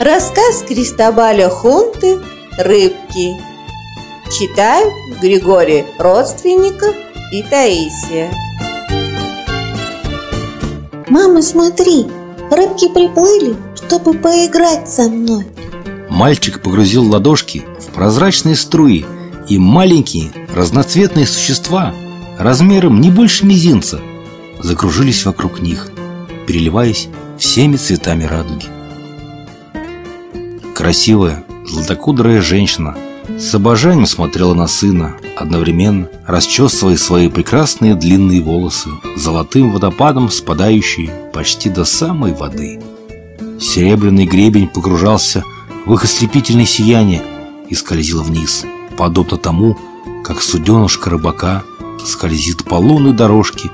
Рассказ 0.00 0.62
Кристобаля 0.62 1.48
Хунты 1.48 2.20
«Рыбки» 2.56 3.36
Читают 4.30 4.94
Григорий 5.20 5.86
Родственников 5.98 6.94
и 7.32 7.42
Таисия. 7.42 8.30
Мама, 11.08 11.42
смотри, 11.42 12.06
рыбки 12.48 12.88
приплыли, 12.88 13.56
чтобы 13.74 14.14
поиграть 14.14 14.88
со 14.88 15.08
мной. 15.08 15.44
Мальчик 16.08 16.62
погрузил 16.62 17.02
ладошки 17.02 17.64
в 17.80 17.92
прозрачные 17.92 18.54
струи 18.54 19.04
И 19.48 19.58
маленькие 19.58 20.30
разноцветные 20.54 21.26
существа 21.26 21.92
размером 22.38 23.00
не 23.00 23.10
больше 23.10 23.44
мизинца 23.44 24.00
Закружились 24.60 25.26
вокруг 25.26 25.60
них, 25.60 25.90
переливаясь 26.46 27.08
всеми 27.36 27.74
цветами 27.74 28.22
радуги 28.22 28.77
Красивая, 30.78 31.44
златокудрая 31.66 32.40
женщина 32.40 32.96
с 33.36 33.52
обожанием 33.52 34.06
смотрела 34.06 34.54
на 34.54 34.68
сына, 34.68 35.16
одновременно 35.36 36.08
расчесывая 36.24 36.96
свои 36.96 37.28
прекрасные 37.28 37.96
длинные 37.96 38.40
волосы 38.40 38.90
золотым 39.16 39.72
водопадом, 39.72 40.30
спадающие 40.30 41.10
почти 41.32 41.68
до 41.68 41.84
самой 41.84 42.32
воды. 42.32 42.80
Серебряный 43.60 44.24
гребень 44.24 44.68
погружался 44.68 45.42
в 45.84 45.94
их 45.94 46.04
ослепительное 46.04 46.64
сияние 46.64 47.24
и 47.68 47.74
скользил 47.74 48.22
вниз, 48.22 48.64
подобно 48.96 49.36
тому, 49.36 49.76
как 50.22 50.40
суденушка 50.40 51.10
рыбака 51.10 51.64
скользит 52.06 52.64
по 52.64 52.76
лунной 52.76 53.14
дорожке, 53.14 53.68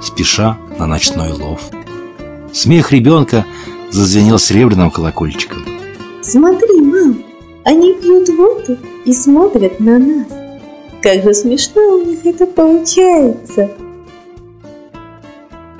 спеша 0.00 0.56
на 0.78 0.86
ночной 0.86 1.32
лов. 1.32 1.62
Смех 2.52 2.92
ребенка 2.92 3.44
зазвенел 3.90 4.38
серебряным 4.38 4.92
колокольчиком. 4.92 5.73
Смотри, 6.24 6.80
мам, 6.80 7.22
они 7.64 7.92
пьют 7.92 8.30
воду 8.30 8.78
и 9.04 9.12
смотрят 9.12 9.78
на 9.78 9.98
нас. 9.98 10.26
Как 11.02 11.22
же 11.22 11.34
смешно 11.34 11.82
у 11.82 12.02
них 12.02 12.24
это 12.24 12.46
получается. 12.46 13.70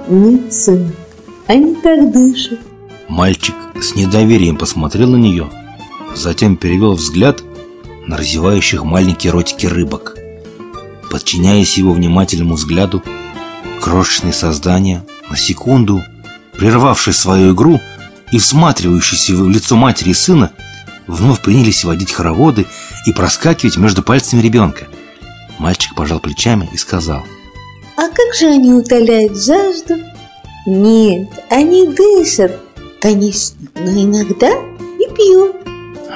Нет, 0.07 0.53
сынок, 0.53 0.95
они 1.47 1.75
так 1.77 2.13
дышат. 2.13 2.59
Мальчик 3.09 3.55
с 3.81 3.95
недоверием 3.95 4.59
посмотрел 4.59 5.09
на 5.09 5.17
нее, 5.17 5.49
затем 6.15 6.59
перевел 6.59 6.93
взгляд 6.93 7.43
на 8.07 8.19
разевающих 8.19 8.85
маленькие 8.85 9.33
ротики 9.33 9.65
рыбок. 9.65 10.19
Подчиняясь 11.11 11.79
его 11.79 11.93
внимательному 11.93 12.57
взгляду, 12.57 13.03
крошечные 13.81 14.35
создания, 14.35 15.07
на 15.31 15.39
секунду 15.39 16.03
прервавшие 16.53 17.15
свою 17.15 17.55
игру, 17.55 17.81
и 18.35 18.39
всматривающиеся 18.39 19.37
в 19.37 19.49
лицо 19.49 19.77
матери 19.77 20.11
и 20.11 20.15
сына 20.15 20.51
вновь 21.07 21.41
принялись 21.41 21.85
водить 21.85 22.11
хороводы 22.11 22.67
и 23.07 23.13
проскакивать 23.13 23.77
между 23.77 24.03
пальцами 24.03 24.43
ребенка. 24.43 24.89
Мальчик 25.61 25.95
пожал 25.95 26.19
плечами 26.19 26.69
и 26.73 26.77
сказал 26.77 27.23
А 27.97 28.09
как 28.09 28.35
же 28.37 28.47
они 28.47 28.73
утоляют 28.73 29.41
жажду? 29.41 29.95
Нет, 30.67 31.29
они 31.49 31.87
дышат, 31.87 32.59
конечно, 33.01 33.57
но 33.77 34.03
иногда 34.03 34.51
и 34.51 35.15
пьют 35.15 35.55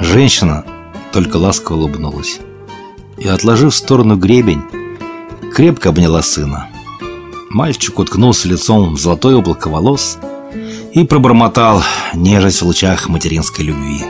Женщина 0.01 0.65
только 1.13 1.37
ласково 1.37 1.77
улыбнулась 1.77 2.41
и, 3.17 3.29
отложив 3.29 3.73
в 3.73 3.77
сторону 3.77 4.17
гребень, 4.17 4.63
крепко 5.55 5.91
обняла 5.91 6.23
сына. 6.23 6.67
Мальчик 7.51 7.97
уткнулся 7.97 8.49
лицом 8.49 8.95
в 8.95 8.99
золотое 8.99 9.37
облако 9.37 9.69
волос 9.69 10.19
и 10.93 11.05
пробормотал, 11.05 11.83
нежесть 12.15 12.63
в 12.63 12.67
лучах 12.67 13.09
материнской 13.09 13.65
любви. 13.65 14.01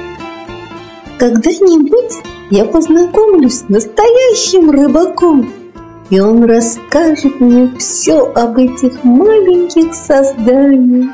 Когда-нибудь 1.18 2.24
я 2.50 2.64
познакомлюсь 2.64 3.60
с 3.60 3.68
настоящим 3.68 4.70
рыбаком, 4.70 5.50
и 6.10 6.20
он 6.20 6.44
расскажет 6.44 7.40
мне 7.40 7.70
все 7.78 8.20
об 8.20 8.56
этих 8.56 9.04
маленьких 9.04 9.92
созданиях. 9.94 11.10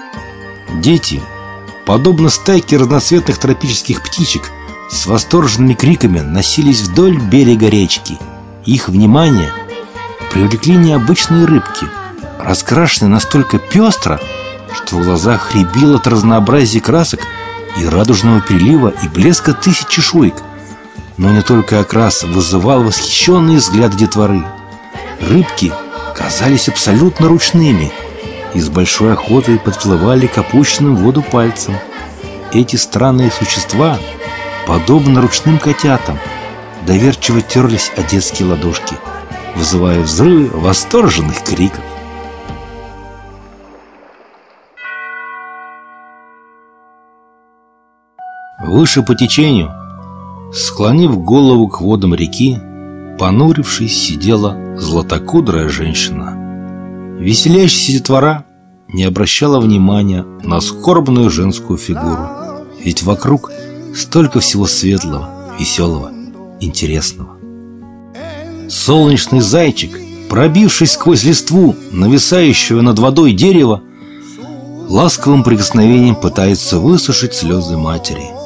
Дети, 0.81 1.21
подобно 1.87 2.29
стайке 2.29 2.77
разноцветных 2.77 3.39
тропических 3.39 4.03
птичек, 4.03 4.51
с 4.91 5.07
восторженными 5.07 5.75
криками 5.75 6.21
носились 6.21 6.83
вдоль 6.83 7.19
берега 7.19 7.69
речки. 7.69 8.19
Их 8.67 8.89
внимание 8.89 9.51
привлекли 10.33 10.77
необычные 10.77 11.47
рыбки, 11.47 11.87
раскрашенные 12.39 13.11
настолько 13.11 13.59
пестро, 13.59 14.21
что 14.75 14.97
в 14.97 15.05
глазах 15.05 15.55
рябило 15.55 15.97
от 15.97 16.07
разнообразия 16.07 16.81
красок 16.81 17.21
и 17.77 17.87
радужного 17.87 18.41
перелива 18.41 18.93
и 19.03 19.09
блеска 19.09 19.53
тысяч 19.53 19.87
чешуек. 19.87 20.35
Но 21.17 21.31
не 21.31 21.43
только 21.43 21.81
окрас 21.81 22.25
вызывал 22.25 22.83
восхищенные 22.83 23.59
взгляды 23.59 23.97
детворы. 23.97 24.45
Рыбки 25.21 25.73
казались 26.17 26.69
абсолютно 26.69 27.29
ручными 27.29 27.93
и 28.53 28.61
с 28.61 28.69
большой 28.69 29.13
охотой 29.13 29.59
подплывали 29.59 30.27
к 30.27 30.39
опущенным 30.39 30.97
воду 30.97 31.23
пальцам. 31.23 31.77
Эти 32.53 32.77
странные 32.77 33.31
существа, 33.31 33.99
подобно 34.67 35.21
ручным 35.21 35.59
котятам, 35.59 36.19
доверчиво 36.87 37.41
терлись 37.41 37.91
о 37.97 38.03
детские 38.03 38.49
ладошки, 38.49 38.97
вызывая 39.57 40.01
взрывы 40.01 40.51
восторженных 40.53 41.43
криков. 41.43 41.83
Выше 48.67 49.03
по 49.03 49.15
течению, 49.15 49.71
склонив 50.51 51.19
голову 51.19 51.69
к 51.69 51.83
водам 51.83 52.15
реки, 52.15 52.59
понурившись, 53.19 54.07
сидела 54.07 54.57
златокудрая 54.79 55.69
женщина. 55.69 56.35
Веселящаяся 57.19 57.93
детвора 57.93 58.47
не 58.89 59.05
обращала 59.05 59.61
внимания 59.61 60.25
на 60.43 60.61
скорбную 60.63 61.29
женскую 61.29 61.79
фигуру, 61.79 62.27
ведь 62.83 63.03
вокруг 63.03 63.53
столько 63.95 64.41
всего 64.41 64.67
светлого, 64.67 65.29
веселого, 65.59 66.11
интересного. 66.61 67.37
Солнечный 68.71 69.41
зайчик, 69.41 70.01
пробившись 70.31 70.93
сквозь 70.93 71.23
листву 71.23 71.77
нависающего 71.93 72.81
над 72.81 72.99
водой 72.99 73.35
дерева, 73.35 73.83
ласковым 74.89 75.45
прикосновением 75.45 76.17
пытается 76.17 76.79
высушить 76.79 77.35
слезы 77.35 77.77
матери– 77.77 78.25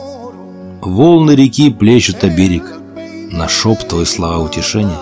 Волны 0.81 1.33
реки 1.33 1.71
плещут 1.71 2.23
о 2.25 2.29
берег, 2.29 2.65
нашептывая 3.31 4.05
слова 4.05 4.39
утешения 4.39 5.01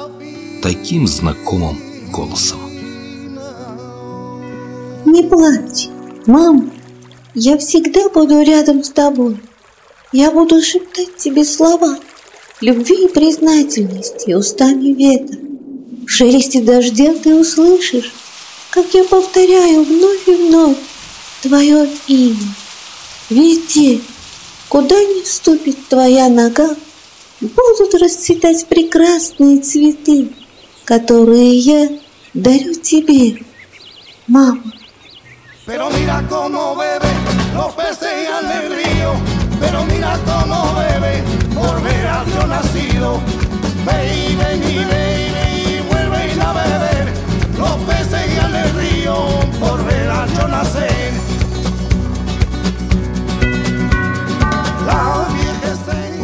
таким 0.63 1.07
знакомым 1.07 1.79
голосом. 2.11 2.59
Не 5.05 5.23
плачь, 5.23 5.89
мам, 6.27 6.73
я 7.35 7.59
всегда 7.59 8.09
буду 8.09 8.43
рядом 8.43 8.83
с 8.83 8.91
тобой. 8.91 9.37
Я 10.13 10.31
буду 10.31 10.63
шептать 10.63 11.17
тебе 11.17 11.45
слова 11.45 11.99
любви 12.61 13.05
и 13.05 13.09
признательности 13.09 14.33
устами 14.33 14.95
ветра. 14.95 15.39
В 16.07 16.11
шелесте 16.11 16.63
дождя 16.63 17.13
ты 17.15 17.35
услышишь, 17.35 18.13
как 18.71 18.87
я 18.95 19.05
повторяю 19.05 19.85
вновь 19.85 20.27
и 20.27 20.35
вновь 20.35 20.79
твое 21.43 21.89
имя. 22.07 22.55
Везде, 23.29 24.01
Куда 24.69 24.97
ни 24.97 25.25
ступит 25.25 25.89
твоя 25.89 26.29
нога, 26.29 26.69
будут 27.41 27.95
расцветать 27.95 28.67
прекрасные 28.67 29.61
цветы, 29.61 30.31
которые 30.85 31.57
я 31.59 31.89
дарю 32.35 32.75
тебе, 32.75 33.45
мама. 34.27 34.73
Pero 35.67 35.89
mira 35.91 36.23
cómo 36.29 36.77
bebe, 36.77 37.09
los 37.55 37.73
peces 37.75 38.03
en 38.03 38.51
el 38.51 38.77
río, 38.77 39.15
pero 39.61 39.85
mira 39.85 40.19
cómo 40.25 40.75
bebe, 40.75 41.23
por 41.55 41.81
ver 41.83 42.07
a 42.07 42.25
Dios 42.25 42.47
nacido. 42.49 43.21
Baby, 43.85 44.37
mi 44.37 44.85
baby, 44.85 45.26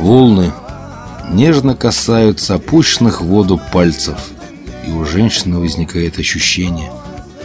Волны 0.03 0.51
нежно 1.31 1.77
касаются 1.77 2.57
опущенных 2.57 3.21
в 3.23 3.27
воду 3.27 3.61
пальцев, 3.73 4.19
и 4.85 4.91
у 4.91 5.05
женщины 5.05 5.61
возникает 5.61 6.19
ощущение, 6.19 6.91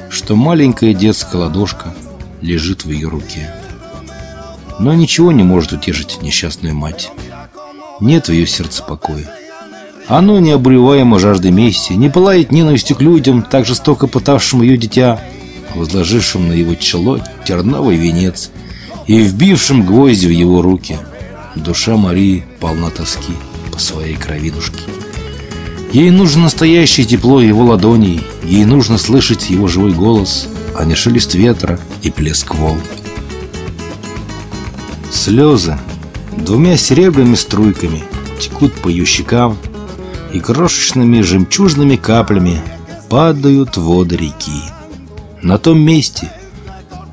что 0.10 0.36
маленькая 0.36 0.96
детская 0.96 1.38
ладошка 1.38 1.94
лежит 2.42 2.84
в 2.84 2.90
ее 2.90 3.10
руке. 3.10 3.54
Но 4.80 4.96
ничего 4.96 5.32
не 5.32 5.44
может 5.44 5.72
утешить 5.72 6.24
несчастную 6.24 6.74
мать. 6.74 7.12
Нет 8.00 8.28
в 8.28 8.32
ее 8.32 8.48
сердце 8.48 8.82
покоя. 8.82 9.30
Оно 10.08 10.40
необуреваемо 10.40 11.20
жаждой 11.20 11.52
мести, 11.52 11.94
не 11.94 12.10
пылает 12.10 12.52
ненавистью 12.52 12.96
к 12.96 13.02
людям, 13.02 13.44
так 13.44 13.68
жестоко 13.68 14.08
пытавшим 14.08 14.64
ее 14.64 14.78
дитя, 14.78 15.22
возложившим 15.76 16.48
на 16.48 16.54
его 16.54 16.74
чело 16.74 17.20
терновый 17.46 17.98
венец 17.98 18.50
и 19.06 19.20
вбившим 19.20 19.86
гвозди 19.86 20.26
в 20.26 20.32
его 20.32 20.64
руки– 20.64 20.98
Душа 21.58 21.98
Марии 21.98 22.46
полна 22.60 22.90
тоски 22.90 23.34
по 23.72 23.80
своей 23.80 24.16
кровинушке. 24.16 24.80
Ей 25.92 26.12
нужно 26.12 26.44
настоящее 26.44 27.06
тепло 27.06 27.42
его 27.42 27.66
ладоней, 27.66 28.22
ей 28.44 28.64
нужно 28.66 28.98
слышать 28.98 29.50
его 29.50 29.68
живой 29.68 29.94
голос, 29.94 30.48
а 30.78 30.86
не 30.86 30.96
шелест 30.96 31.34
ветра 31.34 31.80
и 32.04 32.12
плеск 32.12 32.54
волн. 32.54 32.80
Слезы 35.12 35.78
двумя 36.38 36.78
серебряными 36.78 37.36
струйками 37.36 38.04
текут 38.40 38.74
по 38.74 38.88
ее 38.88 39.06
щекам 39.06 39.58
и 40.32 40.40
крошечными 40.40 41.22
жемчужными 41.22 41.96
каплями 41.96 42.62
падают 43.10 43.78
в 43.78 43.84
воды 43.84 44.16
реки. 44.16 44.62
На 45.42 45.58
том 45.58 45.80
месте, 45.80 46.32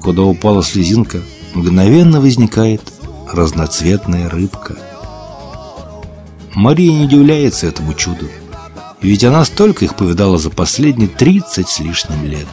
куда 0.03 0.23
упала 0.23 0.63
слезинка, 0.63 1.21
мгновенно 1.55 2.21
возникает 2.21 2.83
разноцветная 3.33 4.29
рыбка. 4.29 4.77
Мария 6.55 6.93
не 6.93 7.05
удивляется 7.05 7.67
этому 7.67 7.95
чуду, 7.95 8.29
ведь 9.01 9.25
она 9.25 9.45
столько 9.45 9.85
их 9.85 9.97
повидала 9.97 10.39
за 10.39 10.51
последние 10.51 11.09
тридцать 11.09 11.69
с 11.69 11.81
лишним 11.81 12.25
лет. 12.25 12.47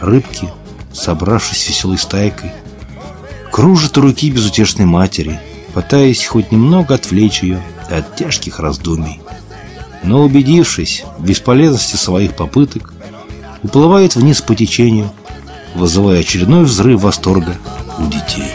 Рыбки, 0.00 0.48
собравшись 0.92 1.68
веселой 1.68 1.98
стайкой, 1.98 2.52
кружат 3.50 3.96
руки 3.96 4.30
безутешной 4.30 4.86
матери, 4.86 5.40
пытаясь 5.72 6.26
хоть 6.26 6.52
немного 6.52 6.94
отвлечь 6.94 7.42
ее 7.42 7.62
от 7.90 8.16
тяжких 8.16 8.60
раздумий. 8.60 9.20
Но 10.02 10.22
убедившись 10.22 11.04
в 11.18 11.24
бесполезности 11.24 11.96
своих 11.96 12.36
попыток, 12.36 12.92
уплывает 13.62 14.16
вниз 14.16 14.42
по 14.42 14.54
течению, 14.54 15.10
вызывая 15.74 16.20
очередной 16.20 16.64
взрыв 16.64 17.00
восторга 17.00 17.56
у 17.98 18.06
детей. 18.06 18.52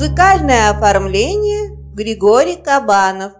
Музыкальное 0.00 0.70
оформление 0.70 1.76
Григорий 1.94 2.56
Кабанов. 2.56 3.34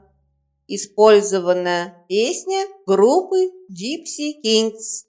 Использована 0.68 1.94
песня 2.06 2.66
группы 2.84 3.50
Gypsy 3.72 4.34
Kings. 4.44 5.06